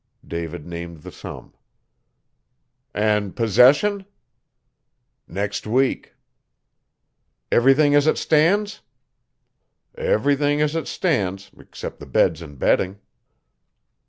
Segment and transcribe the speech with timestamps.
[0.27, 1.53] David named the sum.
[2.95, 4.07] 'An' possession?'
[5.27, 6.15] 'Next week'
[7.51, 8.81] 'Everything as it stan's?'
[9.95, 12.97] 'Everything as it stan's 'cept the beds an' bedding.'